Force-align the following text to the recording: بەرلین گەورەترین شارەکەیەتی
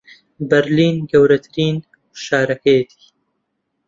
بەرلین 0.49 0.95
گەورەترین 1.11 1.75
شارەکەیەتی 2.23 3.03